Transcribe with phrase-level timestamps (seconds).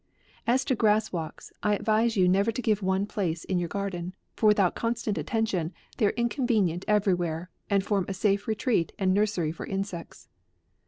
[0.47, 3.69] As to grass walks, I advise you never to give one a place in your
[3.69, 8.93] garden; for without constant attention, they are inconvenient every where, and form a safe retreat
[8.97, 10.27] and nursery for insects.